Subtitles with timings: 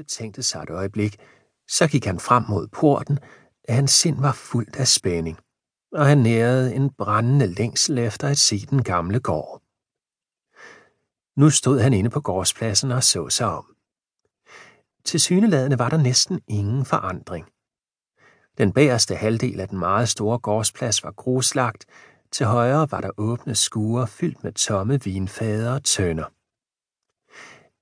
[0.00, 1.16] betænkte sig et øjeblik,
[1.68, 3.18] så gik han frem mod porten,
[3.64, 5.38] at hans sind var fuldt af spænding,
[5.92, 9.62] og han nærede en brændende længsel efter at se den gamle gård.
[11.36, 13.66] Nu stod han inde på gårdspladsen og så sig om.
[15.04, 17.46] Til syneladende var der næsten ingen forandring.
[18.58, 21.86] Den bagerste halvdel af den meget store gårdsplads var gruslagt,
[22.32, 26.39] til højre var der åbne skure fyldt med tomme vinfader og tønder.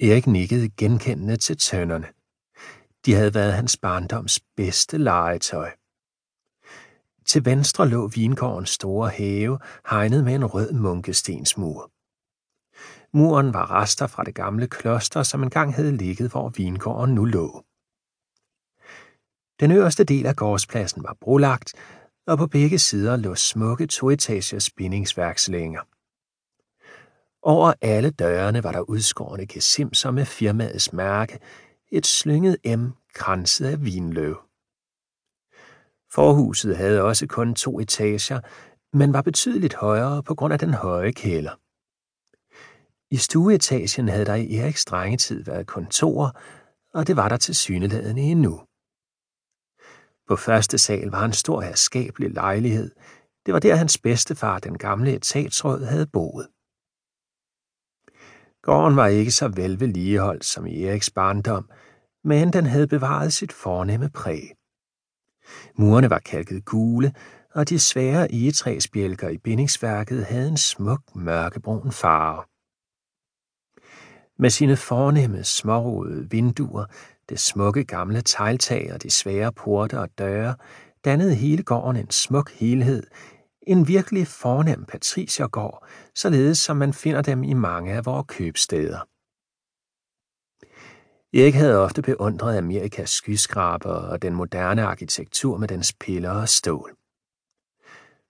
[0.00, 2.06] Erik nikkede genkendende til tønderne.
[3.06, 5.70] De havde været hans barndoms bedste legetøj.
[7.26, 9.58] Til venstre lå vingårdens store have,
[9.90, 11.90] hegnet med en rød munkestensmur.
[13.16, 17.64] Muren var rester fra det gamle kloster, som engang havde ligget, hvor vingården nu lå.
[19.60, 21.74] Den øverste del af gårdspladsen var brolagt,
[22.26, 25.80] og på begge sider lå smukke toetagers bindingsværkslænger.
[27.46, 31.38] Over alle dørene var der udskårne gesimser med firmaets mærke,
[31.92, 32.84] et slynget M
[33.14, 34.36] kranset af vinløv.
[36.14, 38.40] Forhuset havde også kun to etager,
[38.96, 41.60] men var betydeligt højere på grund af den høje kælder.
[43.14, 46.40] I stueetagen havde der i Eriks drengetid været kontor,
[46.94, 48.60] og det var der til syneladende endnu.
[50.28, 52.90] På første sal var en stor herskabelig lejlighed.
[53.46, 56.48] Det var der hans bedstefar, den gamle etatsråd, havde boet.
[58.64, 61.70] Gården var ikke så vel vedligeholdt som i Eriks barndom,
[62.24, 64.50] men den havde bevaret sit fornemme præg.
[65.78, 67.14] Murene var kalket gule,
[67.54, 72.42] og de svære egetræsbjælker i bindingsværket havde en smuk mørkebrun farve.
[74.38, 76.84] Med sine fornemme smårodede vinduer,
[77.28, 80.56] det smukke gamle tegltag og de svære porte og døre,
[81.04, 83.02] dannede hele gården en smuk helhed,
[83.66, 88.98] en virkelig fornem patriciergård, således som man finder dem i mange af vores købsteder.
[91.36, 96.96] Erik havde ofte beundret Amerikas skyskraber og den moderne arkitektur med dens piller og stål.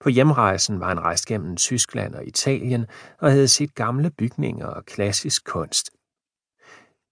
[0.00, 2.86] På hjemrejsen var han rejst gennem Tyskland og Italien
[3.18, 5.90] og havde set gamle bygninger og klassisk kunst.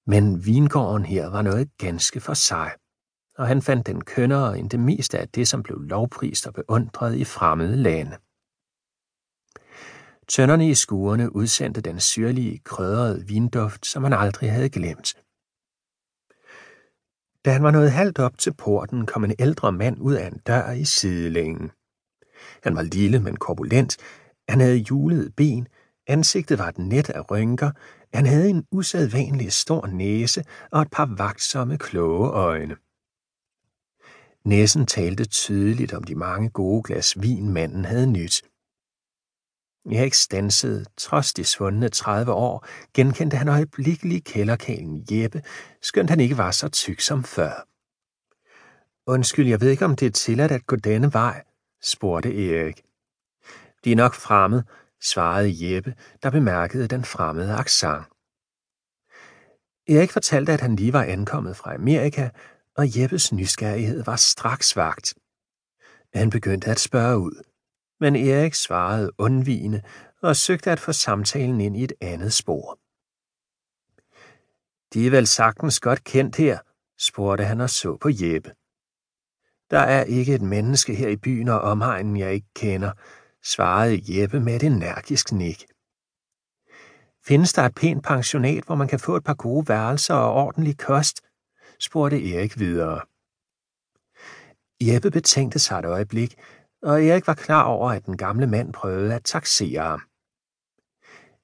[0.06, 2.72] Men vingården her var noget ganske for sig,
[3.40, 7.16] og han fandt den kønnere end det meste af det, som blev lovprist og beundret
[7.16, 8.16] i fremmede lande.
[10.28, 15.14] Tønderne i skuerne udsendte den syrlige, krødrede vinduft, som han aldrig havde glemt.
[17.44, 20.38] Da han var nået halvt op til porten, kom en ældre mand ud af en
[20.46, 21.70] dør i sidelængen.
[22.62, 23.96] Han var lille, men korpulent.
[24.48, 25.68] Han havde julede ben.
[26.06, 27.70] Ansigtet var et net af rynker.
[28.14, 32.76] Han havde en usædvanlig stor næse og et par vagtsomme, kloge øjne.
[34.44, 38.42] Næsen talte tydeligt om de mange gode glas vin, manden havde nyt.
[39.90, 45.42] Jeg ikke stanset, trods de svundne 30 år, genkendte han øjeblikkeligt kælderkalen Jeppe,
[45.82, 47.66] skønt han ikke var så tyk som før.
[49.06, 51.44] Undskyld, jeg ved ikke, om det er tilladt at gå denne vej,
[51.82, 52.82] spurgte Erik.
[53.84, 54.62] De er nok fremmed,
[55.02, 58.04] svarede Jeppe, der bemærkede den fremmede accent.
[59.88, 62.28] Erik fortalte, at han lige var ankommet fra Amerika,
[62.80, 65.14] og Jeppes nysgerrighed var straks vagt.
[66.14, 67.42] Han begyndte at spørge ud,
[68.00, 69.82] men Erik svarede undvigende
[70.22, 72.78] og søgte at få samtalen ind i et andet spor.
[74.94, 76.58] De er vel sagtens godt kendt her,
[76.98, 78.50] spurgte han og så på Jeppe.
[79.70, 82.92] Der er ikke et menneske her i byen og omegnen, jeg ikke kender,
[83.44, 85.66] svarede Jeppe med et energisk nik.
[87.26, 90.78] Findes der et pænt pensionat, hvor man kan få et par gode værelser og ordentlig
[90.78, 91.20] kost?
[91.80, 93.00] Spurgte Erik videre.
[94.82, 96.34] Jeppe betænkte sig et øjeblik,
[96.82, 100.00] og Erik var klar over, at den gamle mand prøvede at taxere ham.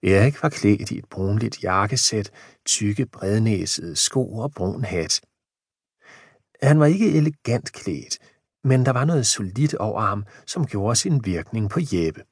[0.03, 2.31] Erik var klædt i et brunligt jakkesæt,
[2.67, 5.21] tykke brednæsede sko og brun hat.
[6.63, 8.19] Han var ikke elegant klædt,
[8.65, 12.23] men der var noget solidt over ham, som gjorde sin virkning på Jeppe.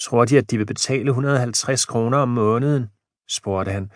[0.00, 2.86] Tror de, at de vil betale 150 kroner om måneden?
[3.28, 3.90] spurgte han,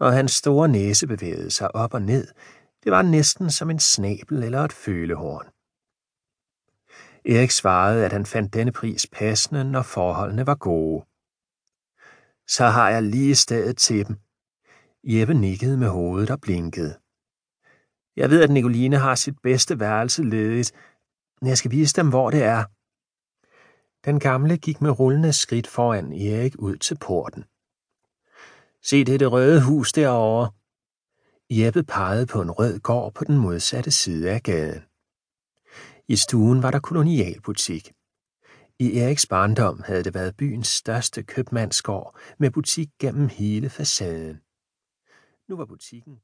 [0.00, 2.28] og hans store næse bevægede sig op og ned.
[2.84, 5.46] Det var næsten som en snabel eller et følehorn.
[7.24, 11.04] Erik svarede, at han fandt denne pris passende, når forholdene var gode.
[12.48, 14.16] Så har jeg lige stedet til dem.
[15.04, 16.98] Jeppe nikkede med hovedet og blinkede.
[18.16, 20.72] Jeg ved, at Nicoline har sit bedste værelse ledigt.
[21.42, 22.64] Jeg skal vise dem, hvor det er.
[24.06, 27.44] Den gamle gik med rullende skridt foran Erik ud til porten.
[28.88, 30.50] Se det, det røde hus derovre.
[31.50, 34.82] Jeppe pegede på en rød gård på den modsatte side af gaden.
[36.08, 37.92] I stuen var der kolonialbutik.
[38.78, 44.40] I Eriks barndom havde det været byens største købmandsgård med butik gennem hele facaden.
[45.48, 46.20] Nu var butikken